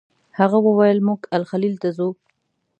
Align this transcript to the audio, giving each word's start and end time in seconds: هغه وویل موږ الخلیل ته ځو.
هغه 0.39 0.57
وویل 0.67 0.99
موږ 1.07 1.21
الخلیل 1.37 1.75
ته 1.81 1.89
ځو. 1.97 2.09